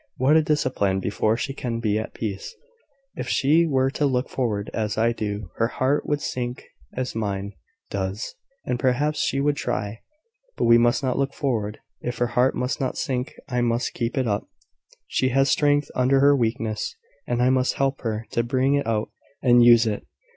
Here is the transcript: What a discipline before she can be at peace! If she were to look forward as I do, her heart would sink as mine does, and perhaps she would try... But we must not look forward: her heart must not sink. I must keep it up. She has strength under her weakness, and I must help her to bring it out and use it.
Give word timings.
What 0.17 0.35
a 0.35 0.41
discipline 0.41 0.99
before 0.99 1.37
she 1.37 1.53
can 1.53 1.79
be 1.79 1.99
at 1.99 2.15
peace! 2.15 2.55
If 3.13 3.29
she 3.29 3.67
were 3.67 3.91
to 3.91 4.07
look 4.07 4.29
forward 4.29 4.71
as 4.73 4.97
I 4.97 5.11
do, 5.11 5.51
her 5.57 5.67
heart 5.67 6.07
would 6.07 6.21
sink 6.21 6.63
as 6.95 7.13
mine 7.13 7.53
does, 7.91 8.33
and 8.65 8.79
perhaps 8.79 9.19
she 9.19 9.39
would 9.39 9.57
try... 9.57 10.01
But 10.57 10.63
we 10.65 10.79
must 10.79 11.03
not 11.03 11.19
look 11.19 11.35
forward: 11.35 11.81
her 12.01 12.25
heart 12.29 12.55
must 12.55 12.79
not 12.81 12.97
sink. 12.97 13.35
I 13.47 13.61
must 13.61 13.93
keep 13.93 14.17
it 14.17 14.27
up. 14.27 14.47
She 15.05 15.29
has 15.29 15.51
strength 15.51 15.91
under 15.93 16.19
her 16.19 16.35
weakness, 16.35 16.95
and 17.27 17.39
I 17.39 17.51
must 17.51 17.75
help 17.75 18.01
her 18.01 18.25
to 18.31 18.41
bring 18.41 18.73
it 18.73 18.87
out 18.87 19.11
and 19.43 19.63
use 19.63 19.85
it. 19.85 20.07